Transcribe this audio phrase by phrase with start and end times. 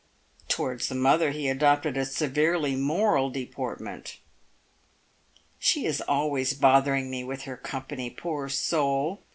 [0.47, 4.17] Towards the mother he adopted a severely moral deportment."
[5.59, 9.21] She is always bothering me with her company, poor soul!"